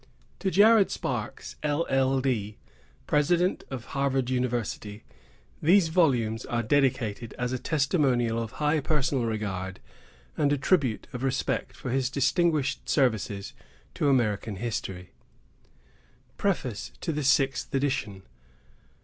[0.01, 0.07] VOL.
[0.07, 0.37] I.
[0.39, 2.57] TO JARED SPARKS, LL.D.,
[3.05, 5.03] PRESIDENT OF HARVARD UNIVERSITY,
[5.61, 9.79] THESE VOLUMES ARE DEDICATED AS A TESTIMONIAL OF HIGH PERSONAL REGARD,
[10.35, 13.53] AND A TRIBUTE OF RESPECT FOR HIS DISTINGUISHED SERVICES
[13.93, 15.11] TO AMERICAN HISTORY.
[16.37, 18.23] Preface TO THE SIXTH EDITION.